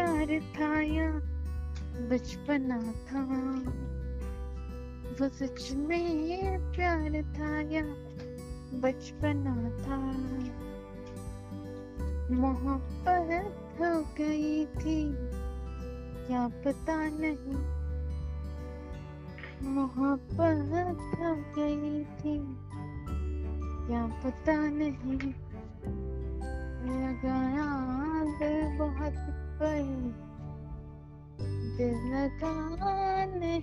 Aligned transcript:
प्यार 0.00 0.40
था 0.40 0.80
या 0.80 1.12
बचपना 2.08 2.78
था? 2.82 3.22
वो 5.10 5.28
सच 5.28 5.72
में 5.72 6.72
प्यार 6.72 7.10
था 7.10 7.60
या 7.60 7.82
बचपना 8.80 9.54
था? 9.54 9.96
मोहब्बत 12.34 13.80
हो 13.80 14.00
गई 14.18 14.66
थी 14.66 15.12
क्या 16.26 16.48
पता 16.48 17.08
नहीं? 17.08 17.80
मोहब्बत 19.68 21.16
हो 21.20 21.34
गई 21.58 22.04
थी 22.04 22.38
क्या 23.86 24.06
पता 24.24 24.56
नहीं? 24.56 25.34
लगाया 26.90 27.59
दिल 31.79 31.95
लगा 32.13 32.53
नहीं 33.39 33.58